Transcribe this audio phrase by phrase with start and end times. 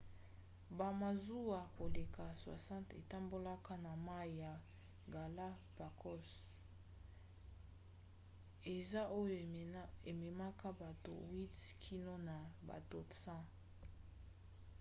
[0.77, 4.53] bamasuwa koleka 60 etambolaka na mai ya
[5.13, 6.29] galapagos-
[8.75, 9.37] eza oyo
[10.11, 12.37] ememaka bato 8 kino na
[12.69, 13.45] bato 100